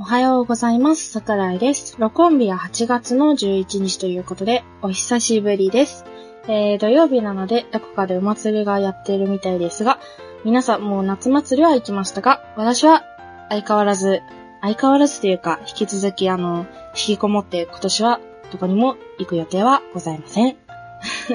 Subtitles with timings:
[0.00, 1.10] おはようございます。
[1.10, 1.96] 桜井です。
[1.98, 6.06] 録音日は8月の11日ということで、お久しぶりです。
[6.48, 10.00] えー、土曜日なので、どこかでお祭りがやってるみたいですが、
[10.42, 13.04] 皆さんもう夏祭りは行きましたが、私は
[13.50, 14.22] 相変わらず、
[14.62, 18.20] 相変わらずというか、引き続きあの、引きこもって今年は
[18.52, 20.56] どこにも行く予定はございません。
[20.56, 20.56] ち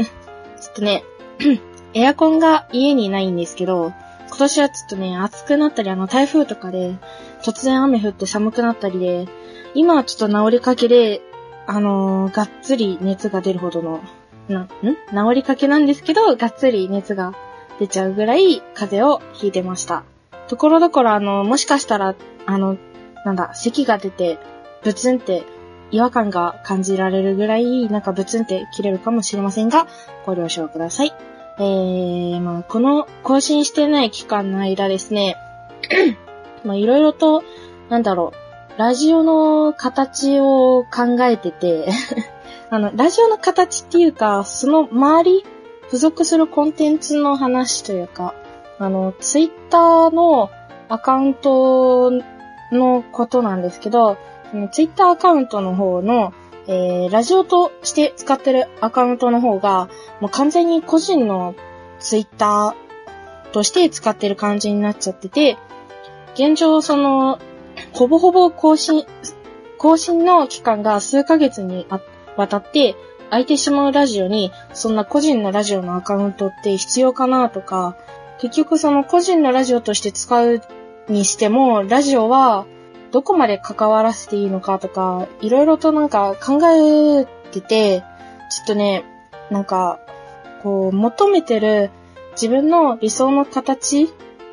[0.70, 1.04] っとね、
[1.92, 3.92] エアコンが家にないんですけど、
[4.34, 6.96] 今年はちょっとね、暑くなったり、あの、台風とかで、
[7.44, 9.28] 突然雨降って寒くなったりで、
[9.74, 11.22] 今はちょっと治りかけで、
[11.68, 14.00] あのーがっつり熱が出るほどの、
[14.48, 14.68] な、ん？
[14.68, 14.96] 治
[15.36, 17.32] りかけなんですけど、がっつり熱が
[17.78, 20.02] 出ちゃうぐらい風邪をひいてました。
[20.48, 22.76] ところどころあの、もしかしたら、あの、
[23.24, 24.38] なんだ、咳が出て、
[24.82, 25.44] ブツンって
[25.92, 29.86] 違和感が感じられるぐらい、なんかブツンって切れるかもしれませんが、
[30.26, 31.12] ご了承ください。
[31.58, 35.36] えー、まあ、この更新してない期間の間ですね、
[36.64, 37.44] まあ、いろいろと、
[37.88, 38.32] なんだろ
[38.76, 41.88] う、ラジオの形を考えてて、
[42.70, 45.44] あの、ラジオの形っていうか、その周り、
[45.86, 48.34] 付属するコンテンツの話というか、
[48.78, 50.50] あの、ツイッターの
[50.88, 52.10] アカウント
[52.72, 54.16] のことなんですけど、
[54.72, 56.32] ツイッターアカウントの方の、
[56.66, 59.88] えー、ラジオとして使ってるアカウントの方が、
[60.20, 61.54] もう完全に個人の
[62.00, 65.58] ツイッターとして使ってる感じになっちゃってて、
[66.34, 67.38] 現状その、
[67.92, 69.04] ほぼほぼ更新、
[69.78, 71.86] 更新の期間が数ヶ月に
[72.36, 72.94] わたって
[73.30, 77.96] 空いてしまうラジオに、そんな個人のラジオのアカウントって必要かなとか、
[78.40, 80.62] 結局その個人のラジオとして使う
[81.08, 82.66] にしても、ラジオは
[83.14, 88.00] どこまで関わらせていいのかとか、いろいろとなんか考えてて、
[88.50, 89.04] ちょっとね、
[89.52, 90.00] なんか、
[90.64, 91.92] こう、求めてる
[92.32, 94.08] 自分の理想の形っ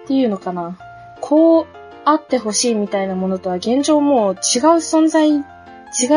[0.05, 0.77] ていうのかな。
[1.21, 1.67] こう
[2.05, 4.39] あってほしいみたいなものとは現状もう違う
[4.77, 5.43] 存在、違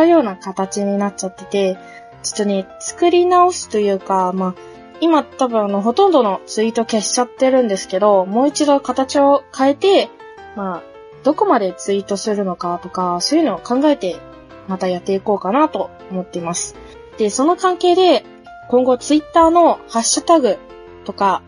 [0.05, 1.79] うような形になっちゃってて、
[2.23, 4.55] ちょっとね、作り直すというか、まあ、
[5.01, 10.11] 今多分あの、ほとんどのツイート消しちゃってるんですけど、もう一度形を変えて、
[10.57, 10.94] まあ、
[11.25, 14.17] どこまでツイートするのかとか、そういうのを考えて、
[14.69, 16.77] またやっていこうかなと思っています。
[17.19, 18.25] で、その関係で、
[18.69, 20.59] 今後ツイッターのハッシュタグ
[21.05, 21.43] とか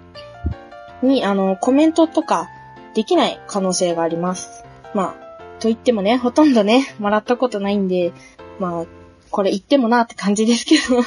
[1.03, 2.48] に、あの、コメントとか
[2.94, 4.64] できない可能性があります。
[4.94, 5.26] まあ、
[5.60, 8.12] と言ってもね、ほとんどね、もらったことないんで、
[8.58, 8.87] まあ、
[9.31, 11.03] これ言ってもなって感じですけど、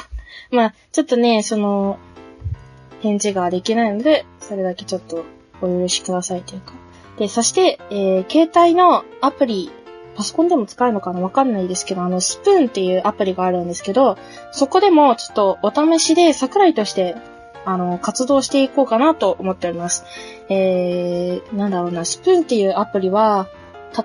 [0.56, 1.98] まあ、ちょっとね、その、
[3.00, 5.24] 返事ができないので、それだけちょっと
[5.60, 6.72] お許しくださいというか。
[7.20, 9.70] で、そして、えー、携帯のアプリ、
[10.16, 11.20] パソコンでも使えるのかな？
[11.20, 14.18] わかんないですけど、あの、スプーンっていうアプリがあるんですけど、
[14.50, 17.14] そこでもちょっとお試しで桜井として、
[17.64, 20.04] あの、活動していこうかなと思っております。
[20.48, 23.48] えー、なんだろうな、スプーンっていうアプリは、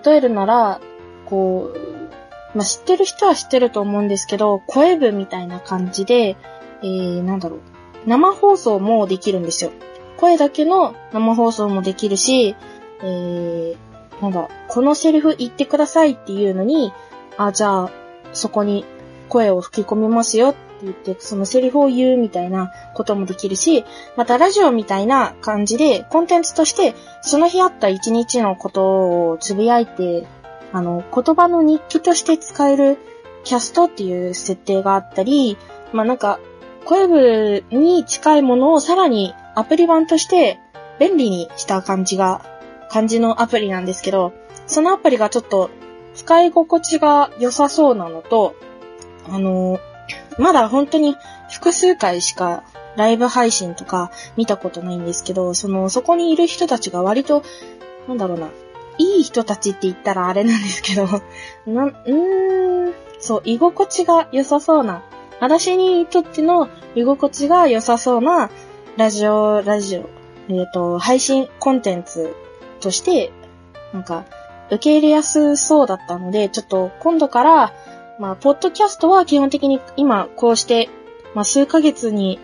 [0.05, 0.81] 例えるなら、
[1.25, 6.37] こう、まあ、知ってる人は知ってると思うんですけど、声部みたいな感じで、
[6.81, 7.59] えー、なんだろう、
[8.05, 9.71] 生放送もできるんですよ。
[10.17, 12.55] 声だけの生放送もできるし、
[13.05, 16.91] えー、なんだ、このセリフ言ってくださいっていうのに、
[17.37, 17.91] あ、じゃあ、
[18.33, 18.83] そこに
[19.29, 30.25] 声を吹き込みますよって言って、そのセリフを言うみたいなこともできるし、またラジオみたいな感じで、コンテンツとして、その日あった一日のことをつぶやいて、
[30.73, 32.97] あの、言葉の日記として使える
[33.43, 35.57] キャストっていう設定があったり、
[35.93, 36.39] まあなんか、
[36.85, 40.59] 声部に近いものをさらにアプリ版として
[40.99, 42.54] 便利にした感じが、
[42.89, 44.33] 感じのアプリなんですけど、
[44.67, 45.69] そのアプリがちょっと
[46.13, 48.55] 使い心地が良さそうなのと、
[49.29, 49.79] あの、
[50.37, 51.15] まだ本当に
[51.51, 52.63] 複数回しか
[52.95, 57.43] ライブ配信とか見たことないんですけど、その、そこにいる人たちが割と、
[58.07, 58.49] なんだろうな、
[58.97, 61.07] いい人たちって言ったらあれなんですけど、
[61.67, 65.03] な、うーん、そう、居心地が良さそうな、
[65.39, 68.49] 私にとっての居心地が良さそうな
[68.97, 70.09] ラジオ、ラジオ、
[70.47, 72.33] えっ、と、配信コンテンツ
[72.85, 73.31] として、
[73.93, 74.25] なんか、
[74.67, 77.73] 受け入れやすそうだったので、ちょっと今度から、
[78.19, 80.89] まあ、ポッドキャストは基本的に今こうして、
[81.33, 82.39] まあ、数ヶ月に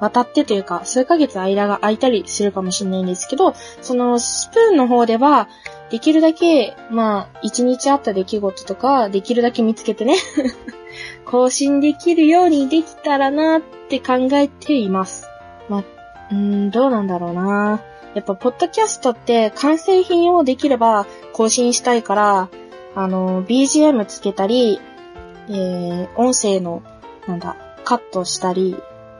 [0.00, 5.48] 渡ってというか、数ヶ月間が空いたりするかもしれないんですけど、そのスプーンの方では、
[5.90, 10.16] できるだけ、まあ、一日あった出来事とか、できるだけ見つけてね、
[11.24, 15.28] 更新できるようにできたらなって考えています。
[15.68, 15.84] まあ、
[16.30, 17.82] うーん、どうなんだろうな。
[18.16, 22.48] やっぱ、ポッドキャストって完成品をできれば更新したいから、
[22.94, 24.80] あの、BGM つけたり、
[25.48, 26.82] えー、音声の、
[27.28, 28.76] なんだ、カットしたり、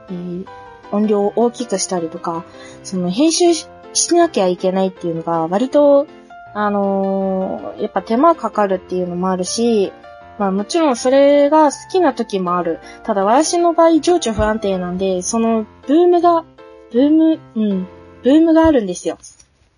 [0.09, 0.45] えー、
[0.91, 2.43] 音量を大きくしたりとか、
[2.83, 3.67] その編集し
[4.13, 6.07] なきゃいけないっていうのが割と
[6.53, 9.93] あのーやっぱ手間かかるっていうのもあるし、
[10.39, 12.79] まあもちろんそれが好きな時もある。
[13.03, 16.45] ただ私の場合情緒不安定なんで、そのブームが、
[16.91, 17.87] ブーム、うん、
[18.27, 19.17] ブームがあるんですよ。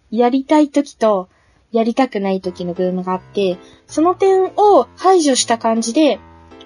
[0.09, 1.29] やりたい時と、
[1.71, 6.19] やりたくない時のブームがあって、その点を排除した感じで、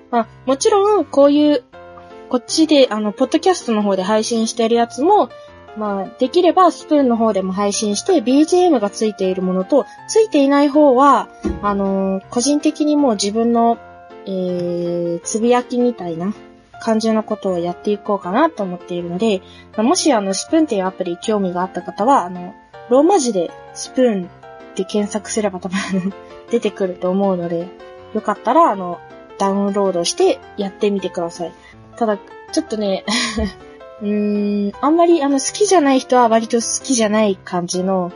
[0.09, 1.65] まあもちろんこういう、
[2.29, 5.29] こっちで、あの、ポッドキャストの方で配信してるやつも、
[5.75, 11.27] まあ、できればスプーンの方でも配信して、BGM がついているものと、ついていない方は、
[11.61, 13.77] あのー個人的にもう自分の、
[14.25, 16.33] えー、つぶやきみたいな
[16.83, 19.41] 感じのことをやっていこうかなと思っているので、
[19.77, 22.53] もしあの、スプーンっていうアプリ興味があった方は、あの、
[22.89, 26.13] ローマ字でスプーンって検索すれば多分
[26.51, 27.69] 出てくると思うので、
[28.13, 28.99] よかったら、あの、
[29.37, 31.53] ダウンロードしてやってみてください。
[31.95, 32.17] ただ、
[32.51, 33.05] ちょっとね、
[34.01, 38.11] うーん、あんまりあの好きじゃない人は割と好きじゃない感じの、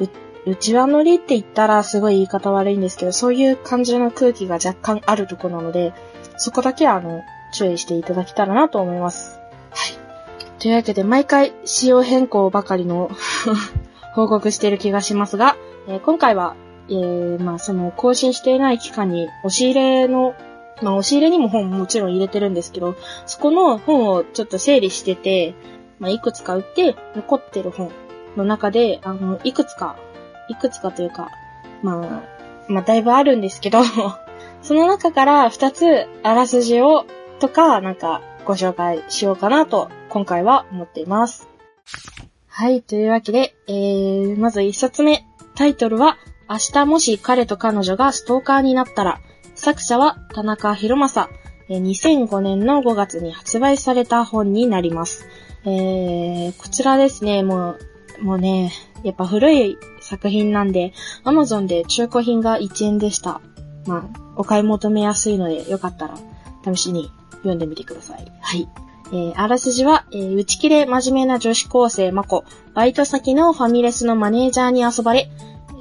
[0.00, 5.94] う、内輪乗りって言ったらすごい言い方悪いんですけど、そういう感じの空気が若干あるとこなので、
[6.36, 9.38] そこだけはあの、注意していただけたらなと思います。
[9.70, 10.60] はい。
[10.60, 13.10] というわけで、毎回仕様変更ばかりの
[14.14, 15.56] 報告している気がしますが、
[15.88, 16.54] えー今回は、
[16.88, 20.34] えー、まあその更新していない期間に押し入れの
[20.82, 22.96] まあ、押し入れにも本もちろん入れてるんですけど、
[23.26, 25.54] そこの本をちょっと整理してて、
[25.98, 27.92] まあ、いくつか売って、残ってる本
[28.36, 29.96] の中で、あの、いくつか、
[30.48, 31.30] いくつかというか、
[31.82, 32.24] ま
[32.68, 33.80] あ、まあ、だいぶあるんですけど、
[34.62, 37.04] その中から二つ、あらすじを、
[37.42, 41.48] とか、なんか、ご紹介しようかなと、今回は思っています。
[42.46, 45.24] はい、というわけで、えー、まず一冊目、
[45.56, 46.18] タイトルは、
[46.48, 49.20] 明日もし彼と彼女がストーカーになったら、
[49.56, 51.28] 作者は田中博正。
[51.68, 55.26] 2005年の5月に発売された本になります。
[55.64, 57.76] えー、こちらですね、も
[58.20, 58.70] う、もうね、
[59.02, 60.92] やっぱ古い作品なんで、
[61.24, 63.40] Amazon で中古品が1円でした。
[63.88, 66.14] まあ、お買い求めやすいので、よかったら、
[66.64, 67.10] 試しに
[67.42, 68.32] 読んでみてください。
[68.40, 68.68] はい。
[69.12, 72.44] えー、あらすじは、えー、打ち切れ真面目な女子高生まこ、
[72.74, 75.28] バイト先のファミレスのマネージャーに遊ばれ、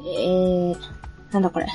[0.05, 0.75] えー、
[1.31, 1.67] なんだこれ。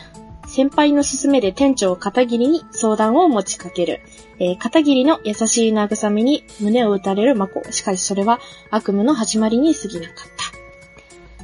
[0.46, 4.00] 先輩の勧めで店長片桐に相談を持ちかける。
[4.38, 7.62] えー片桐の優しい慰めに胸を打たれるマコ。
[7.72, 8.38] しかしそれは
[8.70, 10.44] 悪夢の始まりに過ぎなかった。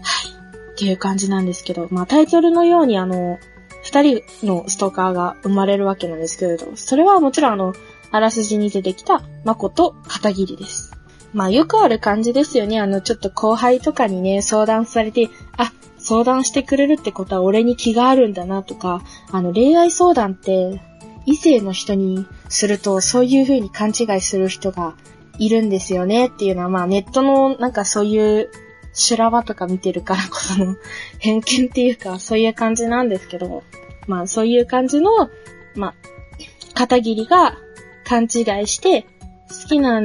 [0.02, 0.72] はい。
[0.72, 3.38] っていう感じなんですけど、まあタイトルのようにあの、
[3.82, 7.74] 二人のストーカーが生まれるわけなんですけれど、それはもちろんあの、
[8.12, 10.92] あらすじに出てきたマコと片桐です。
[11.32, 12.78] まあよくある感じですよね。
[12.78, 20.80] あの、ちょっと後輩とかにね、相談されて、あ、相談してくれるってことは俺に気があるんだなとか、あの、恋愛相談って、
[21.24, 24.94] 異性の人にすると、そういう風に勘違いする人が
[25.38, 28.50] いるんですよねっていうのは、まあネットのなんかそういう
[28.92, 30.76] 修羅場とか見てるからこその
[31.18, 33.62] 偏見っていうか、そういう感じなんですけど、
[34.06, 35.30] まあそういう感じの、
[35.76, 35.94] まあ、
[36.74, 37.56] 片桐が
[38.04, 38.26] 勘違
[38.62, 39.02] いして、
[39.62, 40.00] 好きな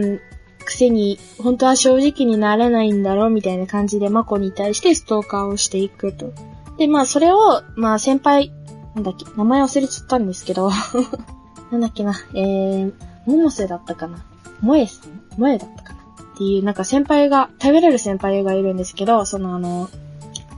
[0.65, 6.33] くせに、本当は正直になれないんだろうみたいな感じで、マコに対してストーカーをしていくと。
[6.77, 8.51] で、まあ、それを、まあ、先輩、
[8.95, 10.69] なんだっけ、名前忘れちゃったんですけど、
[11.71, 12.93] なんだっけな、えー、
[13.27, 14.23] 百瀬だったかな。
[14.61, 15.21] 萌えさん？
[15.35, 15.99] 萌えだったかな。
[15.99, 19.89] っていう、なんか先輩が、頼れる先輩がいるんですけど、そのあの、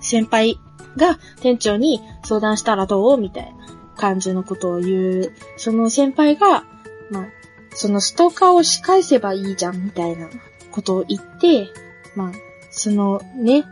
[0.01, 0.57] 先輩
[0.97, 3.17] が店長に相談したらどう？
[3.17, 3.51] みたいな
[3.95, 6.63] 感じのことを言う、その先輩が、
[7.09, 7.27] まあ、
[7.73, 10.29] そのストーカーを仕返せばいいじゃん、みたいな
[10.71, 11.69] ことを言って、
[12.15, 12.31] まあ、
[12.71, 13.63] そのね、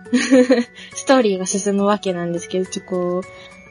[0.96, 3.22] ストーリーが進むわけなんですけど、ちょっとこ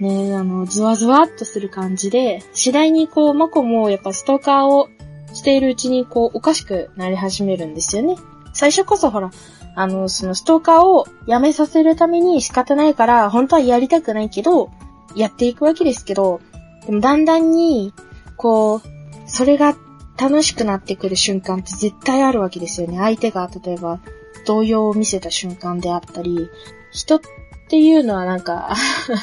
[0.00, 4.88] う、ね、あの、ズワズワっとする感じで、次第にこう、マコもやっぱストーカーを
[5.32, 8.16] しているうちにこう、おかしくなり始めるんですよね。
[8.52, 9.30] 最初こそほら、
[9.74, 14.70] あの、そのストーカーをやめさせるために仕方ないから、本当はやりたくないけど、
[15.14, 16.40] やっていくわけですけど、
[16.86, 17.92] でもだんだんに、
[18.36, 18.95] こう、
[19.26, 19.76] それが
[20.18, 22.98] 楽しくなってくる瞬間って絶対あるわけですよね。
[22.98, 24.00] 相手が例えば
[24.46, 26.48] 動揺を見せた瞬間であったり、
[26.92, 27.20] 人っ
[27.68, 28.74] ていうのはなんか、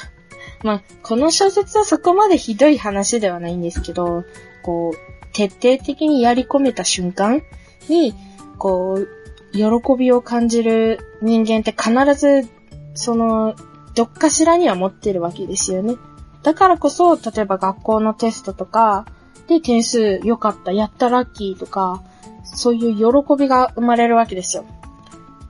[0.64, 4.24] まあ、この小説はそこまでひどい話ではないんですけど、
[4.62, 7.42] こう、徹底的にやり込めた瞬間
[7.90, 8.14] に、
[8.58, 9.08] こう、
[9.52, 9.64] 喜
[9.98, 12.48] びを感じる人間って必ず、
[12.94, 13.56] その、
[13.96, 15.96] どっかしらには持ってるわけですよね。
[16.44, 19.06] だからこそ、例えば学校のテストとか、
[19.48, 22.04] で点数良かった、やったラッキーとか、
[22.44, 24.66] そういう喜びが生まれるわけですよ。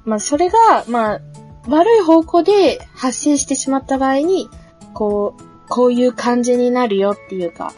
[0.06, 1.22] まあ、それが、まあ、
[1.68, 4.50] 悪い方向で発生してしまった場合に、
[4.94, 7.74] こう、こういう感じになるよっていうか、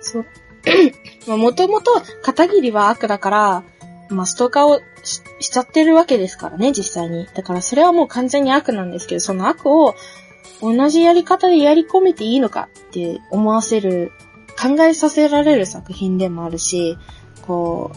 [0.00, 0.26] そう。
[1.26, 1.90] まあ、もともと
[2.22, 3.62] 片桐は悪だから、
[4.10, 7.26] まあ、ストーカーをししちゃってるわけですからね、実際に。
[7.34, 9.94] だからそれはもう完全に悪なんですけど、その悪を、
[10.60, 14.12] 同じやり方でやり込めていいのかって思わせる、
[14.64, 16.96] 考えさせられる作品でもあるし、
[17.42, 17.92] こ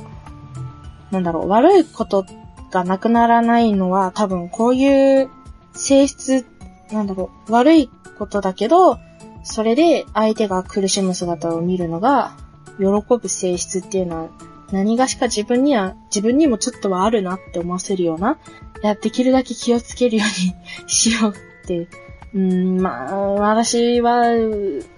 [1.11, 2.25] う、なんだろう、悪いこと
[2.71, 5.29] がなくならないのは多分こういう
[5.73, 6.45] 性質、
[6.91, 8.99] なんだろう、悪いことだけど、
[9.43, 12.35] それで相手が苦しむ姿を見るのが、
[12.77, 12.85] 喜
[13.17, 14.29] ぶ性質っていうのは、
[14.73, 18.37] 何がしか自分には、自分にもちょっとはあるなって思わせるような、
[18.81, 20.53] や、できるだけ気をつけるように
[20.87, 21.87] しようって、
[22.37, 24.25] うん、まあ、私は、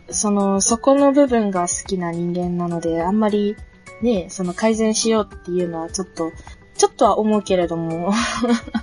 [0.10, 3.56] その、そこの部分が好きな人間なので、あんまり、
[4.02, 6.34] ね、その改善しようっていうのはちょっと、
[6.76, 8.14] ちょっとは思うけれども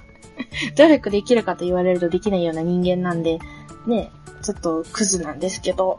[0.77, 3.39] 努力できるかと言われるとできないような人間なんで、
[3.87, 4.11] ね、
[4.43, 5.99] ちょっとクズなんですけど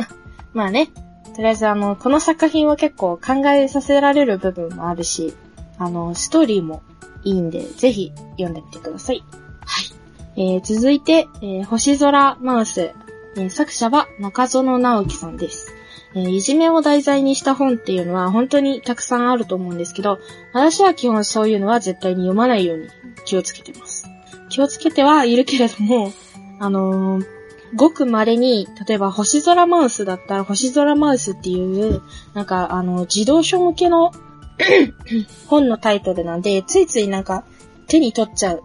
[0.52, 0.88] まあね、
[1.34, 5.34] とりあえずあの、この作品は結構考えさせられる部分もあるし、
[5.78, 6.82] あの、ストーリーも
[7.24, 9.22] いいんで、ぜひ読んでみてください。
[9.64, 9.97] はい。
[10.38, 12.92] えー、続いて、えー、星空マウス。
[13.36, 15.74] えー、作者は中園直樹さんです。
[16.14, 20.20] えー、いじめを題材にした本っていうのは本当にたくさんあると思うんですけど、
[20.52, 22.88] 私は基本そういうのは絶対に読まないように
[23.24, 24.08] 気をつけてます。
[24.48, 26.12] 気をつけてはいるけれども、
[26.60, 27.26] あのー、
[27.74, 32.00] ごく稀に、例えば星空マウスだったら星空マウスっていう、
[32.34, 34.12] なんかあの、児童書向けの
[35.48, 37.44] 本のタイトルなんで、ついついなんか
[37.88, 38.62] 手に取っちゃう。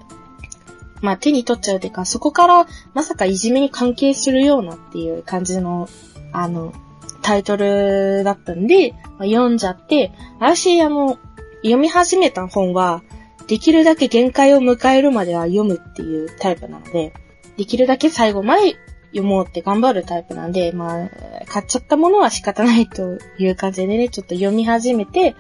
[1.04, 5.90] まあ手に取っちゃうっていうか、そこからまさかいじめに関係するようなっていう感じの、
[6.32, 6.74] あの、
[7.22, 11.20] タイトルだったんで、まあ、読んじゃって、私、あの、
[11.58, 13.04] 読み始めた本は、
[13.48, 17.14] できるだけ限界を迎えるまでは読むっていうタイプなので、
[17.58, 21.10] できるだけ最後まで読もうって頑張るタイプなんで、まあ、
[21.48, 25.36] 買っちゃったものは仕方ないという感じでね、ちょっと読み始めて、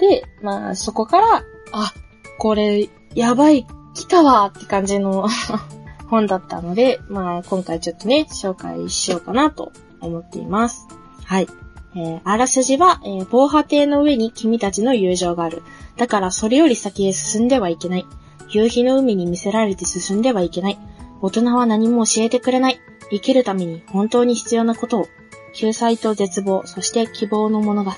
[0.00, 1.92] で、まあ、そこから、あ、
[2.38, 3.66] これ、やばい、
[3.98, 5.28] 来たわって感じの
[6.08, 10.86] 本だったので、まあ、今回ちょっとね、紹介しようかなと思っています。
[11.24, 11.48] はい。
[11.96, 15.62] えー、あらすじは、えー、防波堤の上に君たちの友情がある。
[15.96, 18.06] だからそれより先へ進んではいけない。
[18.48, 20.78] 夕日の海に見せられて進んではいけない。
[21.20, 22.80] 大人は何も教えてくれない。
[23.10, 25.08] 生きるために本当に必要なことを。
[25.54, 27.90] 救済と絶望、そして希望の物語。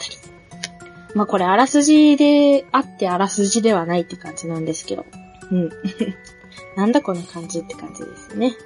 [1.14, 5.04] まあ、これあらすじであってあらすじではないって感じなんですけど。
[5.50, 5.70] うん。
[6.76, 8.48] なんだこの感じって感じですね。
[8.48, 8.56] はい。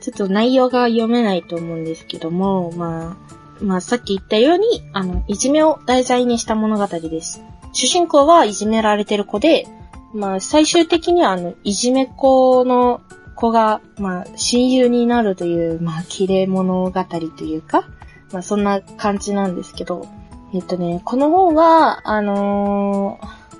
[0.00, 3.16] ちょっと内容が読めないと思うんですけども、ま
[3.60, 7.42] あ、まあ、さっき言ったように、あの、いじめを題材にした物語です。
[7.72, 9.66] 主人公はいじめられてる子で、
[10.14, 13.00] まあ、最終的にはあの、いじめっ子の
[13.34, 17.84] 子が、まあ、親友になるという、まあ、綺麗物語というか、
[18.32, 20.06] まあ、そんな感じなんですけど、
[20.54, 23.18] えっとね、この本は、あの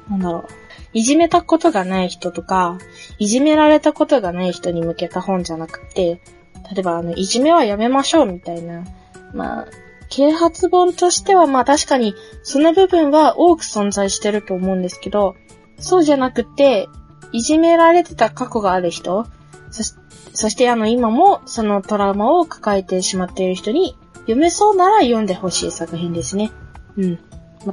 [0.09, 0.45] ー、なんだろう、
[0.93, 2.79] いじめたことがない人とか、
[3.19, 6.21] いじめられたことがない人に向けた本じゃなくて、
[6.75, 8.85] 例えばあの、いじめはやめましょうみたいな、
[9.33, 9.67] まあ、
[10.09, 15.37] 啓発本としてはまあ確かにその部分は多く存在してると思うんですけど、
[15.79, 16.89] そうじゃなくて、
[17.33, 19.27] いじめられてた過去がある人、
[19.71, 19.95] そし
[20.33, 26.53] そしてあの今もそのトラウマを抱えてしまっている人に読めそうなら読んでほしい作品ですね。
[26.97, 27.19] うん。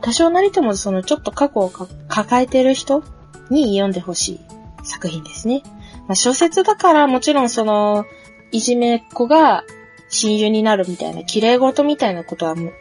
[0.02, 1.72] 多少なりともそのちょっと過去を
[2.08, 3.04] 抱えている人
[3.50, 4.40] に読んでほしい
[4.84, 5.64] 作品ですね。
[6.08, 8.06] まあ、小説だからもちろんその、
[8.52, 9.64] いじめっ子が
[10.10, 12.74] 親友になるみたいな、綺麗事みたいなことはもう、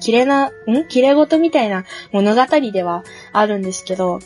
[0.00, 0.88] 綺麗な、ん？
[0.88, 4.18] 綺麗事みたいな物語ではあるんですけど、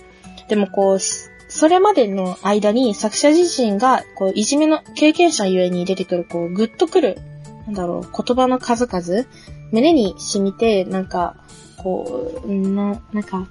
[0.48, 7.18] でもこう、それまでの間に作者自身が、こう、いじめの経験者ゆえに出てくる、こう、ぐっとくる、
[7.66, 9.26] なんだろう、言葉の数々、
[9.72, 11.36] 胸に染みて、なんか、
[11.76, 13.46] こう、な、なんか、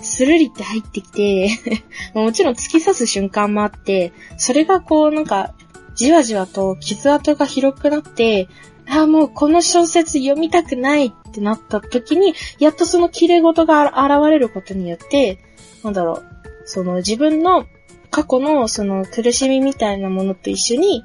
[0.00, 1.48] スルリって入ってきて
[2.14, 5.54] もちろん突き刺す瞬間もあって、それがこう、なんか、
[5.94, 8.48] じわじわと傷跡が広くなって、
[8.86, 15.38] ああ、もうこの小説読みたくないってなった時に、やっとその綺麗事が現れることによって、
[15.82, 16.24] なんだろう、
[16.66, 17.66] その自分の
[18.10, 21.02] 過去のその苦しみみたいなものと一緒に、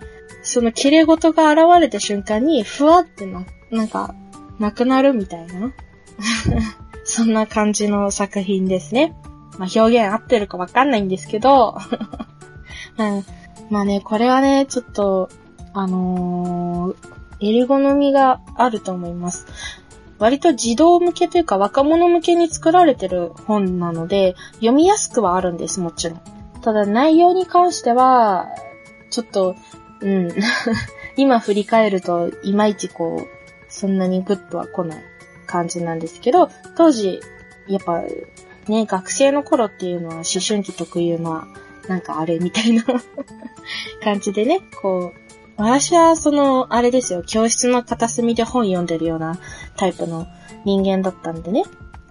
[0.49, 4.15] その綺麗事が現れた瞬間に、ふわってな、なんか、
[4.57, 5.71] なくなるみたいな。
[7.05, 9.15] そんな感じの作品ですね。
[9.59, 11.77] まあ、表現合ってるかわかんないんですけど、
[12.97, 13.25] うん、
[13.69, 15.29] まあね、これはね、ちょっと、
[15.73, 19.45] あのー、エルゴノミがあると思います。
[20.17, 26.21] 割と児童向けというか若者向けに作られてる本なので、読みやすくはあるんです、もちろん。
[26.61, 28.47] ただ内容に関しては、
[29.11, 29.55] ちょっと、
[30.01, 30.29] うん。
[31.17, 33.27] 今振り返ると、いまいちこう、
[33.67, 35.03] そんなにグッとは来ない
[35.45, 37.19] 感じなんですけど、当時、
[37.67, 38.03] やっぱ、
[38.67, 41.47] ね、学生の頃っていうのは思春期特有のは
[41.87, 42.83] なんかあれみたいな
[44.03, 49.39] 感じでね、こう、私はその、あれですよ、教室の片隅で本読んでるような
[49.75, 50.27] タイプの
[50.65, 51.63] 人間だったんでね、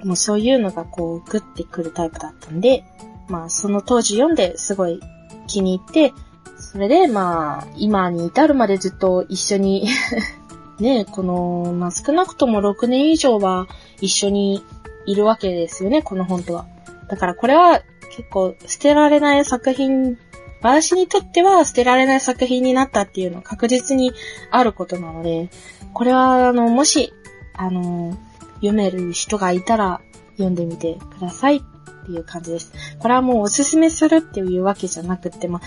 [0.05, 2.85] もうそういうのがこう、グッてくるタイプだったんで、
[3.29, 5.01] まあその当時読んですごい
[5.47, 6.13] 気に入って、
[6.57, 9.89] それでまあ、今に至るまでずっと一緒に
[10.81, 13.67] ね、この、まあ少なくとも6年以上は
[14.01, 14.65] 一緒に
[15.07, 16.67] いるわけですよね、この本とは。
[17.09, 20.19] だからこれは結構捨てられない作品、
[20.61, 24.13] 私にとっては捨てられない作品になったっていうのは確実に
[24.51, 25.51] あることなので、
[25.95, 27.13] これはあの、もし、
[27.55, 28.17] あの、
[28.57, 30.01] 読める人がいたら
[30.33, 31.61] 読んでみてくださいっ
[32.07, 32.73] ていう感じです。
[32.99, 35.61] これはもうおすすめするっていうわけじゃなくて、ま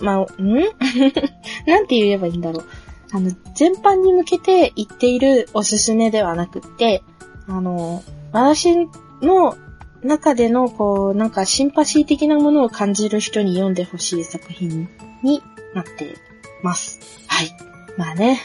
[0.00, 0.54] まあ、ん？
[1.66, 2.64] なんて言えばいいんだろう。
[3.10, 7.02] あの、全般に向けて言っているおすすめではなくって、
[7.46, 8.02] あの、
[8.32, 8.88] 私
[9.22, 9.56] の
[10.02, 14.88] 中での、こう、なんかシンパシー的なものを感じる人に読んでほしい作品
[15.22, 15.42] に
[15.74, 16.16] なって
[16.62, 17.00] ます。
[17.26, 17.50] はい。
[17.96, 18.40] まあね。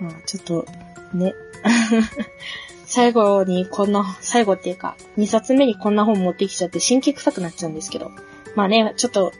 [0.00, 0.66] まあちょっと、
[1.12, 1.34] ね。
[2.86, 8.12] 最後にこんな、最後っていうか、2冊目にこんな本持ってきちゃって新規臭くなっちゃうんですけど。
[8.54, 9.32] まあね、ちょっと、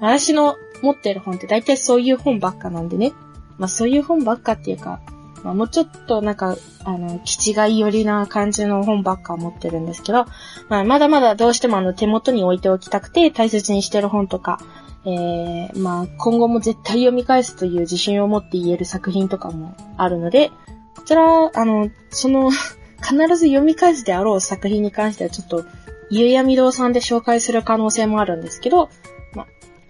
[0.00, 3.12] 私の持ってる本って大体そういう本ばっかなんでね。
[3.58, 5.00] まあそういう本ばっかっていうか、
[5.44, 10.26] まあ、もうちょっとなんか、あの、気違い寄りな感じの本ばっか持ってるんですけど、
[10.68, 14.60] まあ、まだまだどうしてもあの手元に置いておきたくて大切にしてる本とか、
[15.04, 20.50] えー、まあ、今後も絶対読み返すという自信を持って言える作品とかもあるので、
[20.96, 22.50] こちら、あの、その
[23.02, 25.64] 必ず読み返すであろう作品に関してはちょっと、
[26.10, 28.90] ゆうやみ堂さんで紹介する可能性もあるんですけど、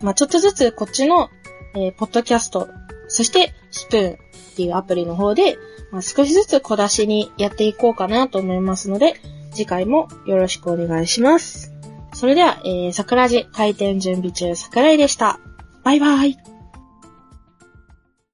[0.02, 1.30] ま、あ、ちょっとずつこっちの、
[1.75, 2.68] えー、ポッドキャスト、
[3.09, 4.18] そして、スプーン、
[4.52, 5.56] っていうアプリの方で、
[5.90, 9.14] まあ、少しずつ小出しにやっていこうかなと思いますので、
[9.52, 11.73] 次回もよろしくお願いします。
[12.14, 15.40] それでは、えー、桜寺開店準備中桜井でした。
[15.82, 16.51] バイバイ。